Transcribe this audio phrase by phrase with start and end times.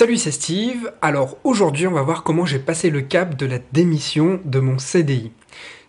[0.00, 0.90] Salut, c'est Steve.
[1.02, 4.78] Alors aujourd'hui, on va voir comment j'ai passé le cap de la démission de mon
[4.78, 5.30] CDI.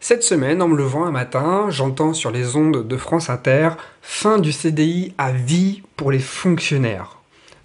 [0.01, 3.69] Cette semaine, en me levant un matin, j'entends sur les ondes de France Inter
[4.01, 7.21] fin du CDI à vie pour les fonctionnaires.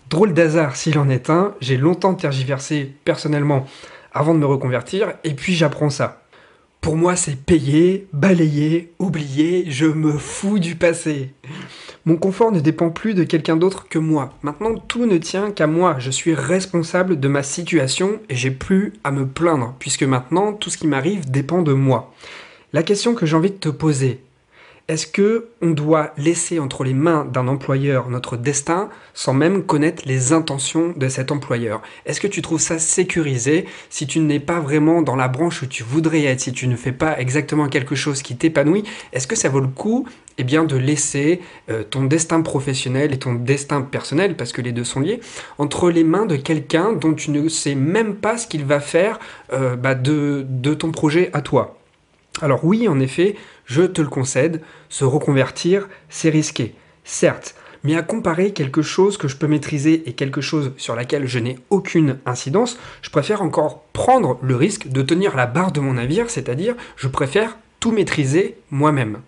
[0.08, 3.66] Drôle d'hasard s'il en est un, j'ai longtemps tergiversé personnellement
[4.12, 6.22] avant de me reconvertir et puis j'apprends ça.
[6.80, 11.34] Pour moi, c'est payer, balayer, oublier, je me fous du passé.
[12.08, 14.32] Mon confort ne dépend plus de quelqu'un d'autre que moi.
[14.42, 15.96] Maintenant, tout ne tient qu'à moi.
[15.98, 20.70] Je suis responsable de ma situation et j'ai plus à me plaindre, puisque maintenant, tout
[20.70, 22.14] ce qui m'arrive dépend de moi.
[22.72, 24.20] La question que j'ai envie de te poser,
[24.88, 30.04] est-ce que on doit laisser entre les mains d'un employeur notre destin sans même connaître
[30.06, 31.82] les intentions de cet employeur?
[32.04, 33.66] Est-ce que tu trouves ça sécurisé?
[33.90, 36.76] Si tu n'es pas vraiment dans la branche où tu voudrais être, si tu ne
[36.76, 40.06] fais pas exactement quelque chose qui t'épanouit Est-ce que ça vaut le coup
[40.38, 41.40] eh bien, de laisser
[41.70, 45.20] euh, ton destin professionnel et ton destin personnel, parce que les deux sont liés,
[45.56, 49.18] entre les mains de quelqu'un dont tu ne sais même pas ce qu'il va faire
[49.54, 51.78] euh, bah, de, de ton projet à toi?
[52.42, 53.34] Alors oui, en effet,
[53.66, 59.28] je te le concède, se reconvertir, c'est risqué, certes, mais à comparer quelque chose que
[59.28, 63.84] je peux maîtriser et quelque chose sur laquelle je n'ai aucune incidence, je préfère encore
[63.92, 68.56] prendre le risque de tenir la barre de mon navire, c'est-à-dire je préfère tout maîtriser
[68.70, 69.18] moi-même.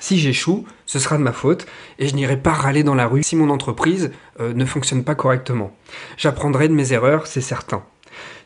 [0.00, 1.66] Si j'échoue, ce sera de ma faute
[1.98, 4.10] et je n'irai pas râler dans la rue si mon entreprise
[4.40, 5.76] euh, ne fonctionne pas correctement.
[6.16, 7.84] J'apprendrai de mes erreurs, c'est certain.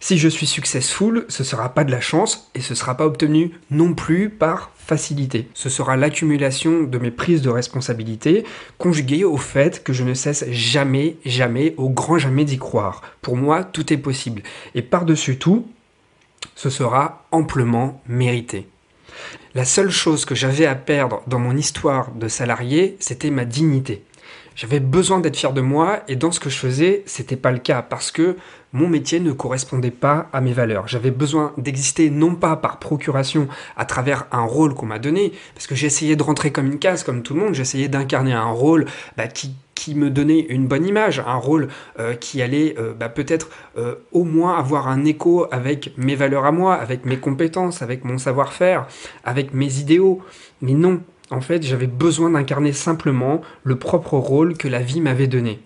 [0.01, 3.53] Si je suis successful, ce sera pas de la chance et ce sera pas obtenu
[3.71, 5.49] non plus par facilité.
[5.55, 8.45] Ce sera l'accumulation de mes prises de responsabilité
[8.79, 13.03] conjuguée au fait que je ne cesse jamais, jamais, au grand jamais d'y croire.
[13.21, 14.43] Pour moi, tout est possible.
[14.75, 15.67] Et par-dessus tout,
[16.55, 18.69] ce sera amplement mérité.
[19.55, 24.05] La seule chose que j'avais à perdre dans mon histoire de salarié, c'était ma dignité.
[24.57, 27.59] J'avais besoin d'être fier de moi et dans ce que je faisais, c'était pas le
[27.59, 28.37] cas parce que
[28.73, 30.89] mon métier ne correspondait pas à mes valeurs.
[30.89, 35.67] J'avais besoin d'exister non pas par procuration à travers un rôle qu'on m'a donné, parce
[35.67, 38.87] que j'essayais de rentrer comme une case, comme tout le monde, j'essayais d'incarner un rôle
[39.19, 39.55] bah, qui,
[39.95, 41.69] me donnait une bonne image, un rôle
[42.01, 46.45] euh, qui allait euh, bah, peut-être euh, au moins avoir un écho avec mes valeurs
[46.45, 48.89] à moi, avec mes compétences, avec mon savoir-faire,
[49.23, 50.23] avec mes idéaux.
[50.61, 55.27] Mais non, en fait, j'avais besoin d'incarner simplement le propre rôle que la vie m'avait
[55.27, 55.61] donné.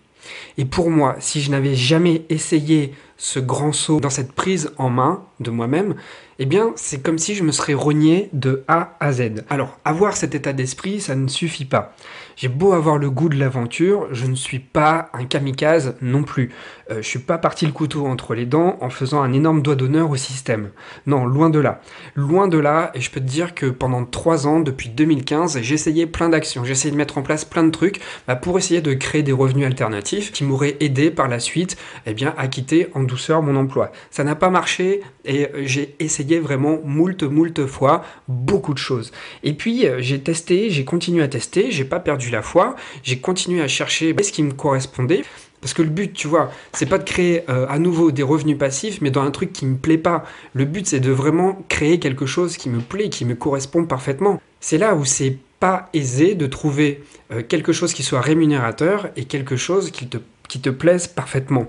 [0.58, 4.88] Et pour moi, si je n'avais jamais essayé ce grand saut dans cette prise en
[4.88, 5.94] main de moi-même,
[6.38, 9.44] eh bien, c'est comme si je me serais rogné de A à Z.
[9.50, 11.94] Alors, avoir cet état d'esprit, ça ne suffit pas.
[12.34, 16.50] J'ai beau avoir le goût de l'aventure, je ne suis pas un kamikaze non plus.
[16.90, 19.74] Euh, je suis pas parti le couteau entre les dents en faisant un énorme doigt
[19.74, 20.70] d'honneur au système.
[21.04, 21.82] Non, loin de là.
[22.14, 25.74] Loin de là, et je peux te dire que pendant trois ans, depuis 2015, j'ai
[25.74, 28.80] essayé plein d'actions, j'ai essayé de mettre en place plein de trucs bah, pour essayer
[28.80, 31.76] de créer des revenus alternatifs qui m'auraient aidé par la suite
[32.06, 33.92] eh bien, à quitter en douceur mon emploi.
[34.10, 39.12] Ça n'a pas marché et euh, j'ai essayé vraiment moult, moult fois beaucoup de choses.
[39.42, 43.18] Et puis, euh, j'ai testé, j'ai continué à tester, j'ai pas perdu la foi, j'ai
[43.18, 45.22] continué à chercher ce qui me correspondait.
[45.60, 48.56] Parce que le but, tu vois, c'est pas de créer euh, à nouveau des revenus
[48.56, 50.24] passifs, mais dans un truc qui me plaît pas.
[50.54, 54.40] Le but, c'est de vraiment créer quelque chose qui me plaît, qui me correspond parfaitement.
[54.60, 57.02] C'est là où c'est pas aisé de trouver
[57.48, 60.16] quelque chose qui soit rémunérateur et quelque chose qui te,
[60.48, 61.68] qui te plaise parfaitement.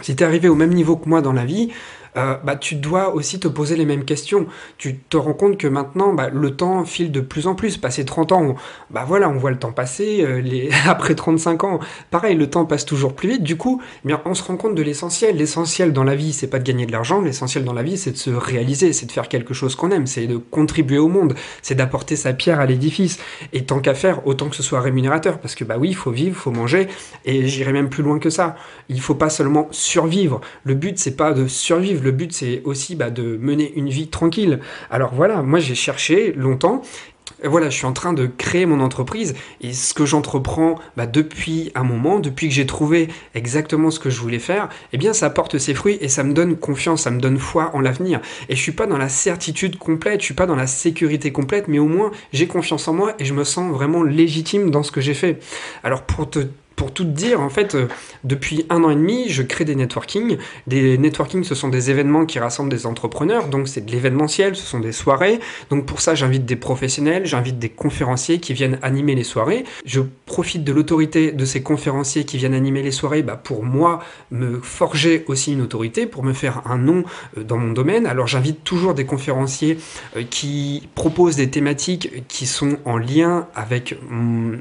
[0.00, 1.70] Si tu es arrivé au même niveau que moi dans la vie,
[2.16, 4.46] euh, bah, tu dois aussi te poser les mêmes questions.
[4.78, 7.78] Tu te rends compte que maintenant, bah, le temps file de plus en plus.
[7.78, 8.54] Passé 30 ans, on,
[8.90, 10.22] bah voilà, on voit le temps passer.
[10.22, 10.70] Euh, les...
[10.86, 11.80] Après 35 ans,
[12.10, 13.42] pareil, le temps passe toujours plus vite.
[13.42, 15.36] Du coup, eh bien, on se rend compte de l'essentiel.
[15.36, 17.20] L'essentiel dans la vie, c'est pas de gagner de l'argent.
[17.20, 20.06] L'essentiel dans la vie, c'est de se réaliser, c'est de faire quelque chose qu'on aime,
[20.06, 23.18] c'est de contribuer au monde, c'est d'apporter sa pierre à l'édifice.
[23.52, 26.10] Et tant qu'à faire, autant que ce soit rémunérateur, parce que bah oui, il faut
[26.10, 26.88] vivre, il faut manger.
[27.24, 28.56] Et j'irai même plus loin que ça.
[28.88, 30.40] Il faut pas seulement survivre.
[30.64, 34.08] Le but, c'est pas de survivre le but, c'est aussi bah, de mener une vie
[34.08, 34.60] tranquille.
[34.90, 36.82] Alors voilà, moi j'ai cherché longtemps
[37.44, 41.72] voilà, je suis en train de créer mon entreprise et ce que j'entreprends bah, depuis
[41.74, 45.30] un moment, depuis que j'ai trouvé exactement ce que je voulais faire, eh bien ça
[45.30, 48.20] porte ses fruits et ça me donne confiance, ça me donne foi en l'avenir.
[48.48, 51.68] Et je suis pas dans la certitude complète, je suis pas dans la sécurité complète,
[51.68, 54.92] mais au moins j'ai confiance en moi et je me sens vraiment légitime dans ce
[54.92, 55.40] que j'ai fait.
[55.82, 56.40] Alors pour te
[56.76, 57.88] pour tout dire, en fait, euh,
[58.24, 60.38] depuis un an et demi, je crée des networking.
[60.66, 64.64] Des networking, ce sont des événements qui rassemblent des entrepreneurs, donc c'est de l'événementiel, ce
[64.64, 65.40] sont des soirées.
[65.70, 69.64] Donc pour ça, j'invite des professionnels, j'invite des conférenciers qui viennent animer les soirées.
[69.84, 74.00] Je profite de l'autorité de ces conférenciers qui viennent animer les soirées bah, pour moi
[74.30, 77.04] me forger aussi une autorité, pour me faire un nom
[77.36, 78.06] euh, dans mon domaine.
[78.06, 79.78] Alors j'invite toujours des conférenciers
[80.16, 83.96] euh, qui proposent des thématiques qui sont en lien avec,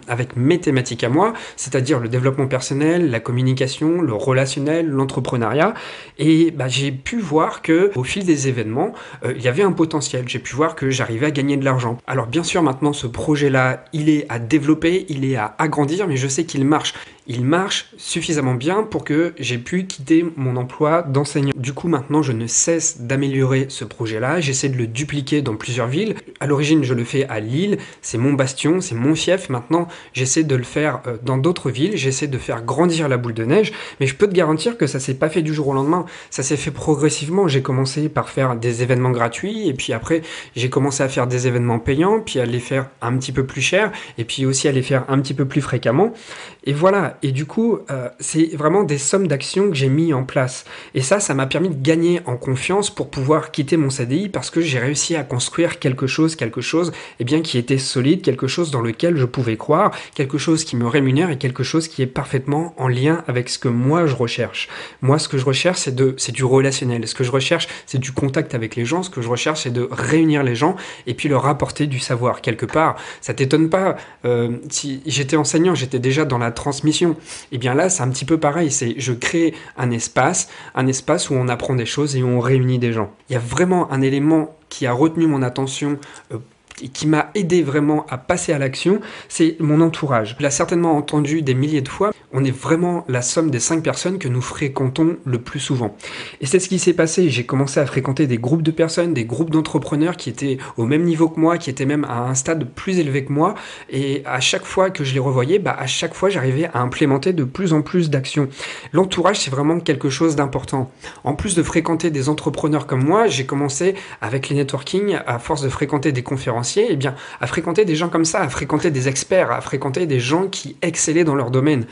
[0.07, 5.73] avec mes thématiques à moi, c'est-à-dire le développement personnel, la communication, le relationnel, l'entrepreneuriat.
[6.17, 8.93] Et bah, j'ai pu voir que au fil des événements,
[9.23, 10.27] euh, il y avait un potentiel.
[10.27, 11.97] J'ai pu voir que j'arrivais à gagner de l'argent.
[12.07, 16.17] Alors bien sûr, maintenant, ce projet-là, il est à développer, il est à agrandir, mais
[16.17, 16.93] je sais qu'il marche
[17.31, 21.53] il marche suffisamment bien pour que j'ai pu quitter mon emploi d'enseignant.
[21.55, 24.41] Du coup, maintenant, je ne cesse d'améliorer ce projet-là.
[24.41, 26.15] J'essaie de le dupliquer dans plusieurs villes.
[26.41, 27.77] À l'origine, je le fais à Lille.
[28.01, 29.47] C'est mon bastion, c'est mon fief.
[29.47, 31.95] Maintenant, j'essaie de le faire euh, dans d'autres villes.
[31.95, 33.71] J'essaie de faire grandir la boule de neige.
[34.01, 36.05] Mais je peux te garantir que ça s'est pas fait du jour au lendemain.
[36.31, 37.47] Ça s'est fait progressivement.
[37.47, 39.69] J'ai commencé par faire des événements gratuits.
[39.69, 40.21] Et puis après,
[40.57, 42.19] j'ai commencé à faire des événements payants.
[42.19, 43.93] Puis à les faire un petit peu plus cher.
[44.17, 46.13] Et puis aussi à les faire un petit peu plus fréquemment.
[46.63, 47.17] Et voilà.
[47.23, 50.65] Et du coup, euh, c'est vraiment des sommes d'actions que j'ai mis en place.
[50.93, 54.51] Et ça, ça m'a permis de gagner en confiance pour pouvoir quitter mon CDI parce
[54.51, 58.45] que j'ai réussi à construire quelque chose, quelque chose, eh bien, qui était solide, quelque
[58.45, 62.03] chose dans lequel je pouvais croire, quelque chose qui me rémunère et quelque chose qui
[62.03, 64.69] est parfaitement en lien avec ce que moi je recherche.
[65.01, 67.07] Moi, ce que je recherche, c'est de, c'est du relationnel.
[67.07, 69.01] Ce que je recherche, c'est du contact avec les gens.
[69.01, 70.75] Ce que je recherche, c'est de réunir les gens
[71.07, 72.97] et puis leur apporter du savoir quelque part.
[73.19, 77.15] Ça t'étonne pas euh, si j'étais enseignant, j'étais déjà dans la transmission et
[77.53, 78.71] eh bien là, c'est un petit peu pareil.
[78.71, 82.39] C'est je crée un espace, un espace où on apprend des choses et où on
[82.39, 83.11] réunit des gens.
[83.29, 85.99] Il y a vraiment un élément qui a retenu mon attention
[86.31, 86.37] euh,
[86.81, 90.35] et qui m'a aidé vraiment à passer à l'action, c'est mon entourage.
[90.39, 93.83] Il a certainement entendu des milliers de fois, on est vraiment la somme des cinq
[93.83, 95.95] personnes que nous fréquentons le plus souvent.
[96.39, 97.29] Et c'est ce qui s'est passé.
[97.29, 101.03] J'ai commencé à fréquenter des groupes de personnes, des groupes d'entrepreneurs qui étaient au même
[101.03, 103.55] niveau que moi, qui étaient même à un stade plus élevé que moi.
[103.89, 107.33] Et à chaque fois que je les revoyais, bah, à chaque fois, j'arrivais à implémenter
[107.33, 108.47] de plus en plus d'actions.
[108.93, 110.91] L'entourage, c'est vraiment quelque chose d'important.
[111.23, 115.61] En plus de fréquenter des entrepreneurs comme moi, j'ai commencé avec les networking, à force
[115.61, 119.07] de fréquenter des conférenciers, eh bien, à fréquenter des gens comme ça, à fréquenter des
[119.07, 121.85] experts, à fréquenter des gens qui excellaient dans leur domaine.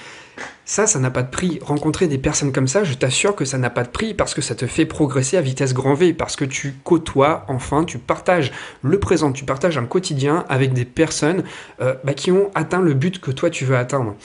[0.65, 1.59] Ça, ça n'a pas de prix.
[1.61, 4.41] Rencontrer des personnes comme ça, je t'assure que ça n'a pas de prix parce que
[4.41, 8.51] ça te fait progresser à vitesse grand V, parce que tu côtoies, enfin, tu partages
[8.81, 11.43] le présent, tu partages un quotidien avec des personnes
[11.81, 14.15] euh, bah, qui ont atteint le but que toi tu veux atteindre.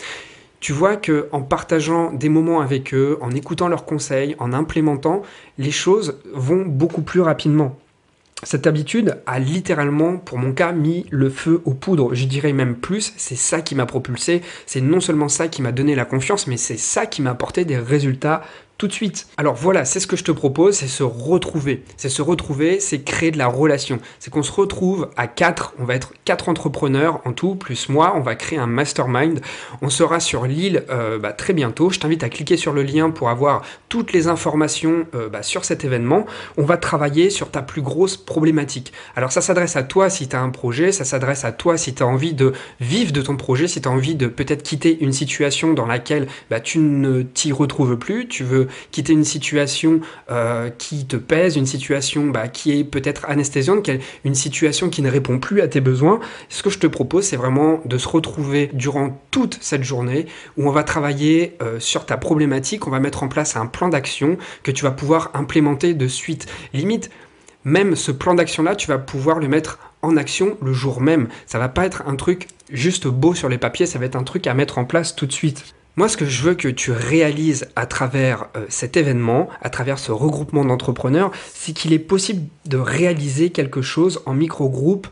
[0.60, 5.22] Tu vois que en partageant des moments avec eux, en écoutant leurs conseils, en implémentant,
[5.58, 7.76] les choses vont beaucoup plus rapidement.
[8.44, 12.14] Cette habitude a littéralement, pour mon cas, mis le feu aux poudres.
[12.14, 14.42] Je dirais même plus, c'est ça qui m'a propulsé.
[14.66, 17.64] C'est non seulement ça qui m'a donné la confiance, mais c'est ça qui m'a apporté
[17.64, 18.42] des résultats
[18.84, 19.28] tout de suite.
[19.38, 21.84] Alors voilà, c'est ce que je te propose, c'est se retrouver.
[21.96, 23.98] C'est se retrouver, c'est créer de la relation.
[24.18, 28.12] C'est qu'on se retrouve à quatre, on va être quatre entrepreneurs en tout, plus moi,
[28.14, 29.40] on va créer un mastermind.
[29.80, 31.88] On sera sur l'île euh, bah, très bientôt.
[31.88, 35.64] Je t'invite à cliquer sur le lien pour avoir toutes les informations euh, bah, sur
[35.64, 36.26] cet événement.
[36.58, 38.92] On va travailler sur ta plus grosse problématique.
[39.16, 41.94] Alors ça s'adresse à toi si tu as un projet, ça s'adresse à toi si
[41.94, 44.98] tu as envie de vivre de ton projet, si tu as envie de peut-être quitter
[45.00, 50.00] une situation dans laquelle bah, tu ne t'y retrouves plus, tu veux quitter une situation
[50.30, 53.88] euh, qui te pèse, une situation bah, qui est peut-être anesthésiante,
[54.24, 57.36] une situation qui ne répond plus à tes besoins, ce que je te propose, c'est
[57.36, 60.26] vraiment de se retrouver durant toute cette journée
[60.56, 63.88] où on va travailler euh, sur ta problématique, on va mettre en place un plan
[63.88, 66.46] d'action que tu vas pouvoir implémenter de suite.
[66.72, 67.10] Limite,
[67.64, 71.28] même ce plan d'action-là, tu vas pouvoir le mettre en action le jour même.
[71.46, 74.22] Ça va pas être un truc juste beau sur les papiers, ça va être un
[74.22, 75.74] truc à mettre en place tout de suite.
[75.96, 80.00] Moi, ce que je veux que tu réalises à travers euh, cet événement, à travers
[80.00, 85.06] ce regroupement d'entrepreneurs, c'est qu'il est possible de réaliser quelque chose en micro-groupe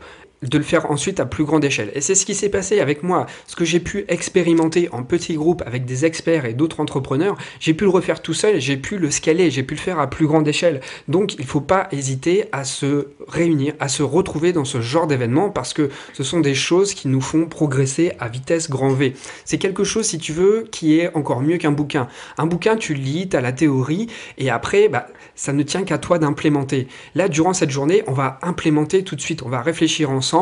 [0.49, 1.91] de le faire ensuite à plus grande échelle.
[1.95, 3.25] Et c'est ce qui s'est passé avec moi.
[3.47, 7.73] Ce que j'ai pu expérimenter en petits groupes avec des experts et d'autres entrepreneurs, j'ai
[7.73, 10.27] pu le refaire tout seul, j'ai pu le scaler, j'ai pu le faire à plus
[10.27, 10.81] grande échelle.
[11.07, 15.07] Donc il ne faut pas hésiter à se réunir, à se retrouver dans ce genre
[15.07, 19.13] d'événement parce que ce sont des choses qui nous font progresser à vitesse grand V.
[19.45, 22.07] C'est quelque chose, si tu veux, qui est encore mieux qu'un bouquin.
[22.37, 24.07] Un bouquin, tu lis, tu as la théorie
[24.37, 26.87] et après, bah, ça ne tient qu'à toi d'implémenter.
[27.15, 30.32] Là, durant cette journée, on va implémenter tout de suite, on va réfléchir ensemble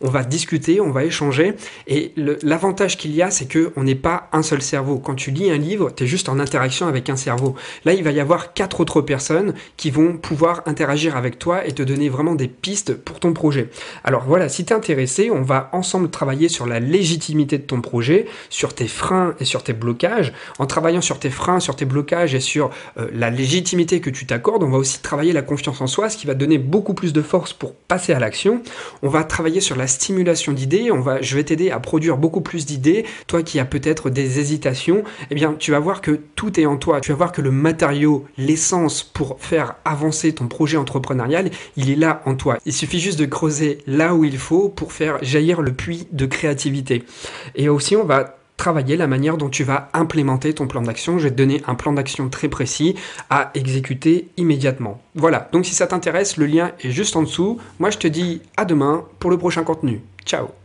[0.00, 1.54] on va discuter, on va échanger.
[1.86, 2.12] Et
[2.42, 4.98] l'avantage qu'il y a, c'est qu'on n'est pas un seul cerveau.
[4.98, 7.54] Quand tu lis un livre, tu es juste en interaction avec un cerveau.
[7.84, 11.72] Là, il va y avoir quatre autres personnes qui vont pouvoir interagir avec toi et
[11.72, 13.70] te donner vraiment des pistes pour ton projet.
[14.04, 17.80] Alors voilà, si tu es intéressé, on va ensemble travailler sur la légitimité de ton
[17.80, 20.32] projet, sur tes freins et sur tes blocages.
[20.58, 24.26] En travaillant sur tes freins, sur tes blocages et sur euh, la légitimité que tu
[24.26, 27.12] t'accordes, on va aussi travailler la confiance en soi, ce qui va donner beaucoup plus
[27.12, 28.62] de force pour passer à l'action.
[29.02, 30.90] On va travailler sur la stimulation d'idées.
[30.90, 33.04] Va, je vais t'aider à produire beaucoup plus d'idées.
[33.28, 36.76] Toi qui as peut-être des hésitations, eh bien, tu vas voir que tout est en
[36.76, 37.00] toi.
[37.00, 41.94] Tu vas voir que le matériau, l'essence pour faire avancer ton projet entrepreneurial, il est
[41.94, 42.58] là en toi.
[42.66, 46.26] Il suffit juste de creuser là où il faut pour faire jaillir le puits de
[46.26, 47.04] créativité.
[47.54, 51.18] Et aussi, on va travailler la manière dont tu vas implémenter ton plan d'action.
[51.18, 52.94] Je vais te donner un plan d'action très précis
[53.30, 55.00] à exécuter immédiatement.
[55.14, 57.58] Voilà, donc si ça t'intéresse, le lien est juste en dessous.
[57.78, 60.02] Moi je te dis à demain pour le prochain contenu.
[60.26, 60.58] Ciao